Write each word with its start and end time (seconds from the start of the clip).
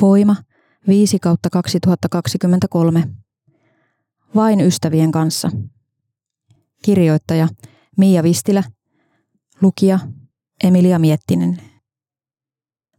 Voima 0.00 0.36
5 0.88 1.18
kautta 1.18 1.50
2023. 1.50 3.08
Vain 4.34 4.60
ystävien 4.60 5.12
kanssa. 5.12 5.50
Kirjoittaja 6.84 7.48
Mia 7.96 8.22
Vistilä. 8.22 8.62
Lukija 9.62 9.98
Emilia 10.64 10.98
Miettinen. 10.98 11.62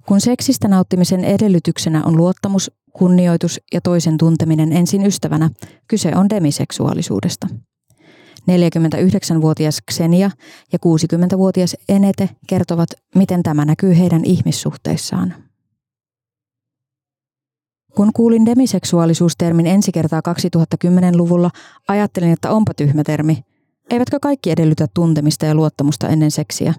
Kun 0.06 0.22
seksistä 0.22 0.68
nauttimisen 0.68 1.24
edellytyksenä 1.24 2.04
on 2.04 2.18
luottamus, 2.18 2.72
kunnioitus 2.94 3.62
ja 3.74 3.82
toisen 3.82 4.18
tunteminen 4.18 4.74
ensin 4.74 5.06
ystävänä, 5.06 5.50
kyse 5.88 6.16
on 6.16 6.30
demiseksuaalisuudesta. 6.30 7.48
49-vuotias 8.52 9.80
Xenia 9.92 10.32
ja 10.74 10.80
60-vuotias 10.86 11.76
Enete 11.90 12.30
kertovat, 12.48 12.90
miten 13.16 13.44
tämä 13.44 13.66
näkyy 13.66 13.98
heidän 13.98 14.26
ihmissuhteissaan. 14.26 15.47
Kun 17.98 18.14
kuulin 18.14 18.46
demiseksuaalisuustermin 18.46 19.68
ensi 19.68 19.92
kertaa 19.92 20.22
2010-luvulla, 20.86 21.50
ajattelin, 21.88 22.32
että 22.32 22.52
onpa 22.52 22.74
tyhmä 22.74 23.04
termi. 23.04 23.44
Eivätkö 23.90 24.18
kaikki 24.22 24.52
edellytä 24.52 24.88
tuntemista 24.94 25.46
ja 25.46 25.56
luottamusta 25.56 26.08
ennen 26.08 26.32
seksiä? 26.32 26.74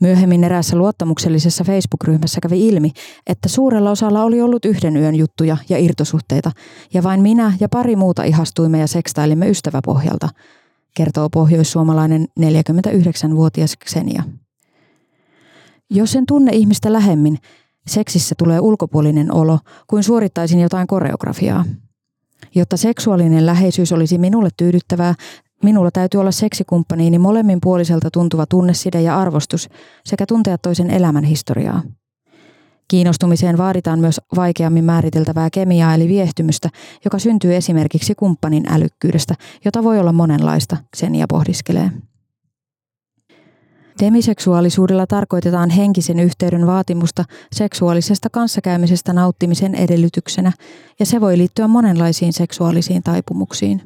Myöhemmin 0.00 0.44
eräässä 0.44 0.76
luottamuksellisessa 0.76 1.64
Facebook-ryhmässä 1.64 2.40
kävi 2.40 2.68
ilmi, 2.68 2.92
että 3.26 3.48
suurella 3.48 3.90
osalla 3.90 4.24
oli 4.24 4.40
ollut 4.40 4.64
yhden 4.64 4.96
yön 4.96 5.14
juttuja 5.14 5.56
ja 5.68 5.78
irtosuhteita, 5.78 6.52
ja 6.94 7.02
vain 7.02 7.22
minä 7.22 7.52
ja 7.60 7.68
pari 7.68 7.96
muuta 7.96 8.24
ihastuimme 8.24 8.78
ja 8.78 8.86
sekstailimme 8.86 9.48
ystäväpohjalta, 9.48 10.28
kertoo 10.96 11.30
pohjoissuomalainen 11.30 12.26
49-vuotias 12.40 13.74
Xenia. 13.84 14.22
Jos 15.90 16.16
en 16.16 16.26
tunne 16.26 16.52
ihmistä 16.52 16.92
lähemmin, 16.92 17.38
seksissä 17.86 18.34
tulee 18.38 18.60
ulkopuolinen 18.60 19.34
olo, 19.34 19.58
kuin 19.86 20.02
suorittaisin 20.02 20.60
jotain 20.60 20.86
koreografiaa. 20.86 21.64
Jotta 22.54 22.76
seksuaalinen 22.76 23.46
läheisyys 23.46 23.92
olisi 23.92 24.18
minulle 24.18 24.48
tyydyttävää, 24.56 25.14
Minulla 25.64 25.90
täytyy 25.90 26.20
olla 26.20 26.30
seksikumppaniini 26.30 27.18
molemmin 27.18 27.58
puoliselta 27.62 28.10
tuntuva 28.10 28.46
tunneside 28.46 29.00
ja 29.00 29.18
arvostus 29.18 29.68
sekä 30.04 30.26
tuntea 30.26 30.58
toisen 30.58 30.90
elämän 30.90 31.24
historiaa. 31.24 31.82
Kiinnostumiseen 32.88 33.58
vaaditaan 33.58 33.98
myös 33.98 34.20
vaikeammin 34.36 34.84
määriteltävää 34.84 35.48
kemiaa 35.52 35.94
eli 35.94 36.08
viehtymystä, 36.08 36.68
joka 37.04 37.18
syntyy 37.18 37.56
esimerkiksi 37.56 38.14
kumppanin 38.14 38.72
älykkyydestä, 38.72 39.34
jota 39.64 39.84
voi 39.84 39.98
olla 39.98 40.12
monenlaista, 40.12 40.76
Xenia 40.96 41.26
pohdiskelee. 41.28 41.90
Demiseksuaalisuudella 44.00 45.06
tarkoitetaan 45.06 45.70
henkisen 45.70 46.20
yhteyden 46.20 46.66
vaatimusta 46.66 47.24
seksuaalisesta 47.52 48.30
kanssakäymisestä 48.30 49.12
nauttimisen 49.12 49.74
edellytyksenä, 49.74 50.52
ja 51.00 51.06
se 51.06 51.20
voi 51.20 51.38
liittyä 51.38 51.68
monenlaisiin 51.68 52.32
seksuaalisiin 52.32 53.02
taipumuksiin. 53.02 53.82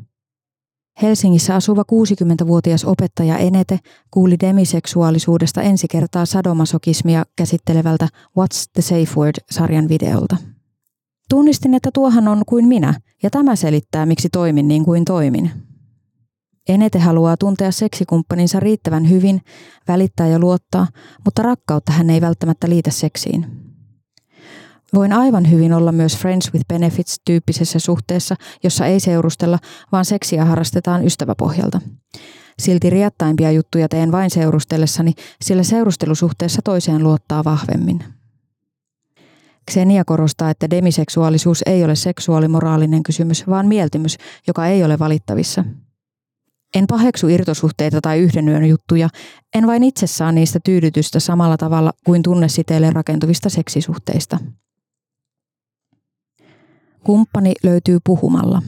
Helsingissä 1.03 1.55
asuva 1.55 1.83
60-vuotias 1.83 2.85
opettaja 2.85 3.39
Enete 3.39 3.79
kuuli 4.11 4.37
demiseksuaalisuudesta 4.41 5.63
ensi 5.63 5.87
kertaa 5.91 6.27
sadomasokismia 6.27 7.25
käsittelevältä 7.37 8.09
What's 8.39 8.71
the 8.73 8.83
Safe 8.83 9.17
Word-sarjan 9.17 9.89
videolta. 9.89 10.37
Tunnistin, 11.31 11.75
että 11.75 11.91
tuohan 11.95 12.29
on 12.29 12.43
kuin 12.47 12.69
minä, 12.69 12.95
ja 13.23 13.31
tämä 13.31 13.57
selittää, 13.57 14.07
miksi 14.07 14.29
toimin 14.29 14.69
niin 14.69 14.85
kuin 14.85 15.05
toimin. 15.05 15.51
Enete 16.69 16.99
haluaa 16.99 17.37
tuntea 17.37 17.73
seksikumppaninsa 17.73 18.61
riittävän 18.61 19.11
hyvin, 19.11 19.41
välittää 19.89 20.27
ja 20.27 20.39
luottaa, 20.39 20.87
mutta 21.25 21.43
rakkautta 21.43 21.93
hän 21.93 22.11
ei 22.11 22.21
välttämättä 22.21 22.69
liitä 22.69 22.91
seksiin. 22.91 23.47
Voin 24.95 25.13
aivan 25.13 25.51
hyvin 25.51 25.73
olla 25.73 25.93
myös 25.93 26.19
Friends 26.19 26.53
with 26.53 26.67
Benefits 26.69 27.21
tyyppisessä 27.25 27.79
suhteessa, 27.79 28.37
jossa 28.63 28.87
ei 28.87 29.01
seurustella, 29.01 29.59
vaan 29.93 30.05
seksiä 30.05 30.45
harrastetaan 30.45 31.05
ystäväpohjalta. 31.05 31.81
Silti 32.59 32.91
riattaimpia 32.91 33.51
juttuja 33.51 33.89
teen 33.89 34.13
vain 34.13 34.31
seurustellessani, 34.31 35.13
sillä 35.43 35.63
seurustelusuhteessa 35.63 36.63
toiseen 36.65 37.03
luottaa 37.03 37.45
vahvemmin. 37.45 38.05
Xenia 39.71 40.05
korostaa, 40.05 40.51
että 40.51 40.71
demiseksuaalisuus 40.71 41.63
ei 41.67 41.85
ole 41.85 41.97
seksuaalimoraalinen 41.97 43.03
kysymys, 43.03 43.47
vaan 43.49 43.67
mieltymys, 43.67 44.17
joka 44.47 44.67
ei 44.67 44.85
ole 44.85 44.99
valittavissa. 44.99 45.65
En 46.75 46.87
paheksu 46.87 47.29
irtosuhteita 47.29 48.01
tai 48.01 48.19
yhden 48.19 48.49
yön 48.49 48.65
juttuja, 48.65 49.09
en 49.55 49.67
vain 49.67 49.83
itse 49.83 50.07
saa 50.07 50.33
niistä 50.33 50.59
tyydytystä 50.65 51.21
samalla 51.21 51.57
tavalla 51.57 51.93
kuin 52.07 52.23
tunnesiteille 52.23 52.91
rakentuvista 52.91 53.49
seksisuhteista. 53.49 54.39
Kumppani 57.05 57.53
löytyy 57.63 57.99
puhumalla. 58.05 58.63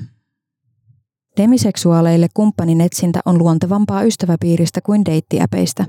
Demiseksuaaleille 1.37 2.29
kumppanin 2.35 2.81
etsintä 2.81 3.21
on 3.25 3.39
luontevampaa 3.39 4.03
ystäväpiiristä 4.03 4.81
kuin 4.81 5.05
deittiäpeistä. 5.05 5.85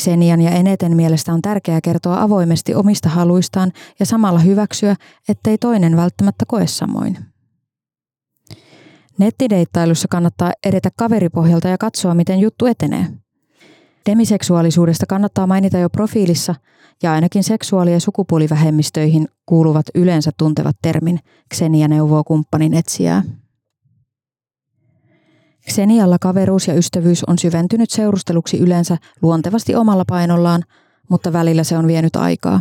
Xenian 0.00 0.40
ja 0.40 0.50
Eneten 0.50 0.96
mielestä 0.96 1.32
on 1.32 1.42
tärkeää 1.42 1.80
kertoa 1.80 2.22
avoimesti 2.22 2.74
omista 2.74 3.08
haluistaan 3.08 3.72
ja 4.00 4.06
samalla 4.06 4.38
hyväksyä, 4.38 4.96
ettei 5.28 5.58
toinen 5.58 5.96
välttämättä 5.96 6.44
koe 6.48 6.66
samoin. 6.66 7.33
Nettideittailussa 9.18 10.08
kannattaa 10.08 10.52
edetä 10.66 10.90
kaveripohjalta 10.96 11.68
ja 11.68 11.78
katsoa, 11.78 12.14
miten 12.14 12.40
juttu 12.40 12.66
etenee. 12.66 13.06
Demiseksuaalisuudesta 14.06 15.06
kannattaa 15.06 15.46
mainita 15.46 15.78
jo 15.78 15.90
profiilissa 15.90 16.54
ja 17.02 17.12
ainakin 17.12 17.44
seksuaali- 17.44 17.92
ja 17.92 18.00
sukupuolivähemmistöihin 18.00 19.28
kuuluvat 19.46 19.86
yleensä 19.94 20.30
tuntevat 20.36 20.76
termin 20.82 21.18
Xenia 21.54 21.88
neuvoo 21.88 22.24
kumppanin 22.24 22.74
etsijää. 22.74 23.22
Xenialla 25.70 26.18
kaveruus 26.20 26.68
ja 26.68 26.74
ystävyys 26.74 27.24
on 27.24 27.38
syventynyt 27.38 27.90
seurusteluksi 27.90 28.58
yleensä 28.58 28.96
luontevasti 29.22 29.74
omalla 29.74 30.04
painollaan, 30.08 30.62
mutta 31.08 31.32
välillä 31.32 31.64
se 31.64 31.78
on 31.78 31.86
vienyt 31.86 32.16
aikaa. 32.16 32.60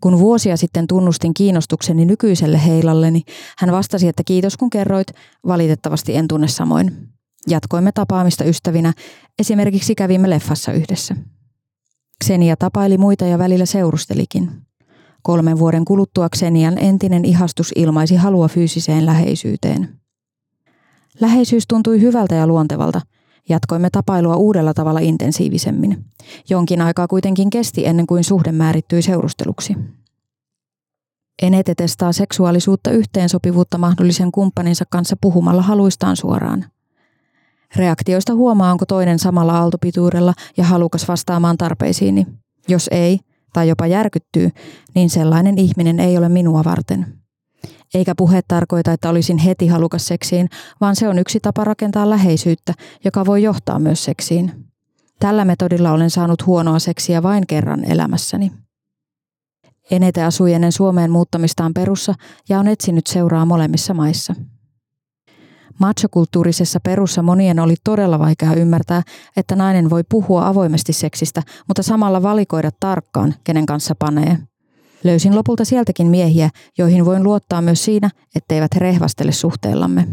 Kun 0.00 0.18
vuosia 0.18 0.56
sitten 0.56 0.86
tunnustin 0.86 1.34
kiinnostukseni 1.34 2.04
nykyiselle 2.04 2.66
heilalleni, 2.66 3.22
hän 3.58 3.72
vastasi, 3.72 4.08
että 4.08 4.22
kiitos 4.26 4.56
kun 4.56 4.70
kerroit, 4.70 5.08
valitettavasti 5.46 6.16
en 6.16 6.28
tunne 6.28 6.48
samoin. 6.48 7.08
Jatkoimme 7.48 7.92
tapaamista 7.92 8.44
ystävinä, 8.44 8.92
esimerkiksi 9.38 9.94
kävimme 9.94 10.30
leffassa 10.30 10.72
yhdessä. 10.72 11.16
Xenia 12.24 12.56
tapaili 12.56 12.98
muita 12.98 13.24
ja 13.24 13.38
välillä 13.38 13.66
seurustelikin. 13.66 14.50
Kolmen 15.22 15.58
vuoden 15.58 15.84
kuluttua 15.84 16.28
Xenian 16.28 16.78
entinen 16.78 17.24
ihastus 17.24 17.72
ilmaisi 17.76 18.16
halua 18.16 18.48
fyysiseen 18.48 19.06
läheisyyteen. 19.06 20.00
Läheisyys 21.20 21.64
tuntui 21.68 22.00
hyvältä 22.00 22.34
ja 22.34 22.46
luontevalta. 22.46 23.00
Jatkoimme 23.50 23.90
tapailua 23.90 24.36
uudella 24.36 24.74
tavalla 24.74 25.00
intensiivisemmin. 25.00 26.04
Jonkin 26.50 26.82
aikaa 26.82 27.08
kuitenkin 27.08 27.50
kesti 27.50 27.86
ennen 27.86 28.06
kuin 28.06 28.24
suhde 28.24 28.52
määrittyi 28.52 29.02
seurusteluksi. 29.02 29.76
Enete 31.42 31.74
testaa 31.74 32.12
seksuaalisuutta 32.12 32.90
yhteensopivuutta 32.90 33.78
mahdollisen 33.78 34.32
kumppaninsa 34.32 34.84
kanssa 34.90 35.16
puhumalla 35.20 35.62
haluistaan 35.62 36.16
suoraan. 36.16 36.64
Reaktioista 37.76 38.34
huomaa, 38.34 38.72
onko 38.72 38.86
toinen 38.86 39.18
samalla 39.18 39.58
aaltopituudella 39.58 40.34
ja 40.56 40.64
halukas 40.64 41.08
vastaamaan 41.08 41.58
tarpeisiini. 41.58 42.26
Jos 42.68 42.88
ei, 42.92 43.20
tai 43.52 43.68
jopa 43.68 43.86
järkyttyy, 43.86 44.50
niin 44.94 45.10
sellainen 45.10 45.58
ihminen 45.58 46.00
ei 46.00 46.18
ole 46.18 46.28
minua 46.28 46.64
varten. 46.64 47.19
Eikä 47.94 48.14
puhe 48.14 48.42
tarkoita, 48.48 48.92
että 48.92 49.08
olisin 49.08 49.38
heti 49.38 49.66
halukas 49.66 50.06
seksiin, 50.06 50.48
vaan 50.80 50.96
se 50.96 51.08
on 51.08 51.18
yksi 51.18 51.40
tapa 51.40 51.64
rakentaa 51.64 52.10
läheisyyttä, 52.10 52.74
joka 53.04 53.26
voi 53.26 53.42
johtaa 53.42 53.78
myös 53.78 54.04
seksiin. 54.04 54.66
Tällä 55.20 55.44
metodilla 55.44 55.92
olen 55.92 56.10
saanut 56.10 56.46
huonoa 56.46 56.78
seksiä 56.78 57.22
vain 57.22 57.46
kerran 57.46 57.84
elämässäni. 57.84 58.52
Enete 59.90 60.22
asui 60.24 60.52
ennen 60.52 60.72
Suomeen 60.72 61.10
muuttamistaan 61.10 61.74
perussa 61.74 62.14
ja 62.48 62.58
on 62.58 62.68
etsinyt 62.68 63.06
seuraa 63.06 63.46
molemmissa 63.46 63.94
maissa. 63.94 64.34
Machokulttuurisessa 65.78 66.80
perussa 66.80 67.22
monien 67.22 67.60
oli 67.60 67.74
todella 67.84 68.18
vaikea 68.18 68.54
ymmärtää, 68.54 69.02
että 69.36 69.56
nainen 69.56 69.90
voi 69.90 70.02
puhua 70.08 70.46
avoimesti 70.46 70.92
seksistä, 70.92 71.42
mutta 71.68 71.82
samalla 71.82 72.22
valikoida 72.22 72.70
tarkkaan, 72.80 73.34
kenen 73.44 73.66
kanssa 73.66 73.94
panee. 73.94 74.38
Löysin 75.04 75.36
lopulta 75.36 75.64
sieltäkin 75.64 76.06
miehiä, 76.06 76.50
joihin 76.78 77.04
voin 77.04 77.22
luottaa 77.22 77.62
myös 77.62 77.84
siinä, 77.84 78.10
etteivät 78.34 78.74
he 78.74 78.80
rehvastele 78.80 79.32
suhteellamme. 79.32 80.08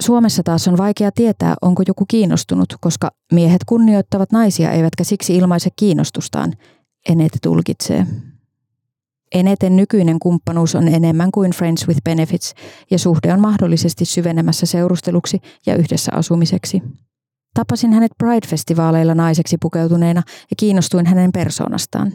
Suomessa 0.00 0.42
taas 0.42 0.68
on 0.68 0.76
vaikea 0.76 1.12
tietää, 1.12 1.54
onko 1.62 1.82
joku 1.88 2.04
kiinnostunut, 2.08 2.74
koska 2.80 3.10
miehet 3.32 3.64
kunnioittavat 3.66 4.32
naisia 4.32 4.70
eivätkä 4.70 5.04
siksi 5.04 5.36
ilmaise 5.36 5.70
kiinnostustaan, 5.76 6.52
Enete 7.08 7.38
tulkitsee. 7.42 8.06
Eneten 9.34 9.76
nykyinen 9.76 10.18
kumppanuus 10.18 10.74
on 10.74 10.88
enemmän 10.88 11.30
kuin 11.30 11.50
Friends 11.50 11.88
with 11.88 12.00
Benefits 12.04 12.54
ja 12.90 12.98
suhde 12.98 13.32
on 13.32 13.40
mahdollisesti 13.40 14.04
syvenemässä 14.04 14.66
seurusteluksi 14.66 15.40
ja 15.66 15.76
yhdessä 15.76 16.12
asumiseksi. 16.14 16.82
Tapasin 17.54 17.92
hänet 17.92 18.12
Pride-festivaaleilla 18.24 19.14
naiseksi 19.14 19.56
pukeutuneena 19.62 20.22
ja 20.50 20.56
kiinnostuin 20.56 21.06
hänen 21.06 21.32
persoonastaan. 21.32 22.12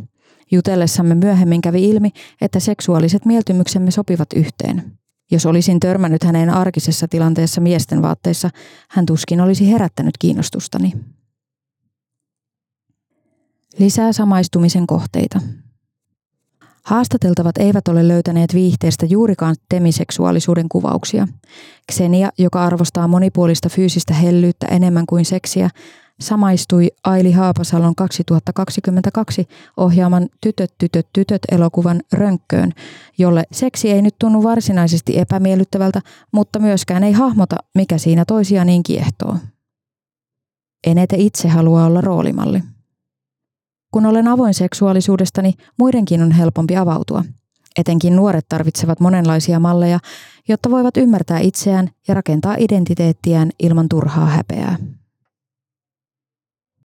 Jutellessamme 0.51 1.15
myöhemmin 1.15 1.61
kävi 1.61 1.89
ilmi, 1.89 2.11
että 2.41 2.59
seksuaaliset 2.59 3.25
mieltymyksemme 3.25 3.91
sopivat 3.91 4.33
yhteen. 4.35 4.97
Jos 5.31 5.45
olisin 5.45 5.79
törmännyt 5.79 6.23
häneen 6.23 6.49
arkisessa 6.49 7.07
tilanteessa 7.07 7.61
miesten 7.61 8.01
vaatteissa, 8.01 8.49
hän 8.89 9.05
tuskin 9.05 9.41
olisi 9.41 9.71
herättänyt 9.71 10.17
kiinnostustani. 10.19 10.93
Lisää 13.79 14.13
samaistumisen 14.13 14.87
kohteita. 14.87 15.39
Haastateltavat 16.83 17.57
eivät 17.57 17.87
ole 17.87 18.07
löytäneet 18.07 18.53
viihteestä 18.53 19.05
juurikaan 19.05 19.55
temiseksuaalisuuden 19.69 20.69
kuvauksia. 20.69 21.27
Xenia, 21.91 22.29
joka 22.37 22.63
arvostaa 22.63 23.07
monipuolista 23.07 23.69
fyysistä 23.69 24.13
hellyyttä 24.13 24.67
enemmän 24.67 25.05
kuin 25.05 25.25
seksiä, 25.25 25.69
samaistui 26.21 26.91
Aili 27.03 27.31
Haapasalon 27.31 27.95
2022 27.95 29.47
ohjaaman 29.77 30.29
Tytöt, 30.41 30.73
tytöt, 30.77 31.07
tytöt 31.13 31.41
elokuvan 31.51 32.01
rönkköön, 32.13 32.71
jolle 33.17 33.43
seksi 33.51 33.91
ei 33.91 34.01
nyt 34.01 34.15
tunnu 34.19 34.43
varsinaisesti 34.43 35.19
epämiellyttävältä, 35.19 36.01
mutta 36.31 36.59
myöskään 36.59 37.03
ei 37.03 37.11
hahmota, 37.11 37.55
mikä 37.75 37.97
siinä 37.97 38.25
toisia 38.25 38.65
niin 38.65 38.83
kiehtoo. 38.83 39.37
Enete 40.87 41.15
itse 41.19 41.47
haluaa 41.47 41.85
olla 41.85 42.01
roolimalli. 42.01 42.63
Kun 43.91 44.05
olen 44.05 44.27
avoin 44.27 44.53
seksuaalisuudestani, 44.53 45.53
muidenkin 45.79 46.21
on 46.21 46.31
helpompi 46.31 46.77
avautua. 46.77 47.23
Etenkin 47.79 48.15
nuoret 48.15 48.45
tarvitsevat 48.49 48.99
monenlaisia 48.99 49.59
malleja, 49.59 49.99
jotta 50.47 50.71
voivat 50.71 50.97
ymmärtää 50.97 51.39
itseään 51.39 51.89
ja 52.07 52.13
rakentaa 52.13 52.55
identiteettiään 52.59 53.49
ilman 53.59 53.89
turhaa 53.89 54.25
häpeää. 54.25 54.77